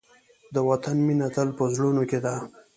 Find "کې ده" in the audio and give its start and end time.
2.09-2.35